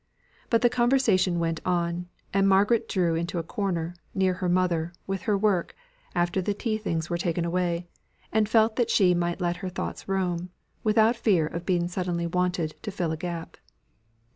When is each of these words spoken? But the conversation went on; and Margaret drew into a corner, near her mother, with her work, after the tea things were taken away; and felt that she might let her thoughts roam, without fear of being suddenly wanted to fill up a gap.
But 0.49 0.63
the 0.63 0.67
conversation 0.69 1.37
went 1.37 1.59
on; 1.63 2.07
and 2.33 2.49
Margaret 2.49 2.89
drew 2.89 3.13
into 3.13 3.37
a 3.37 3.43
corner, 3.43 3.93
near 4.15 4.33
her 4.33 4.49
mother, 4.49 4.93
with 5.05 5.21
her 5.29 5.37
work, 5.37 5.75
after 6.15 6.41
the 6.41 6.55
tea 6.55 6.79
things 6.79 7.07
were 7.11 7.19
taken 7.19 7.45
away; 7.45 7.85
and 8.33 8.49
felt 8.49 8.77
that 8.77 8.89
she 8.89 9.13
might 9.13 9.39
let 9.39 9.57
her 9.57 9.69
thoughts 9.69 10.07
roam, 10.09 10.49
without 10.83 11.15
fear 11.15 11.45
of 11.45 11.67
being 11.67 11.87
suddenly 11.87 12.25
wanted 12.25 12.81
to 12.81 12.89
fill 12.89 13.11
up 13.11 13.19
a 13.19 13.21
gap. 13.21 13.57